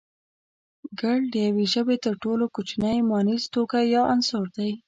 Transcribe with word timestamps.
گړ 0.99 1.19
د 1.33 1.35
يوې 1.47 1.65
ژبې 1.73 1.95
تر 2.05 2.13
ټولو 2.23 2.45
کوچنی 2.55 2.97
مانيز 3.09 3.43
توکی 3.53 3.85
يا 3.93 4.01
عنصر 4.13 4.45
دی 4.55 4.71